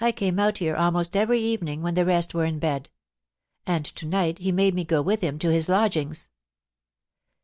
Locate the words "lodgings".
5.69-6.27